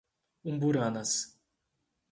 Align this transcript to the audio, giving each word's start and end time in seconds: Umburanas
Umburanas 0.49 1.15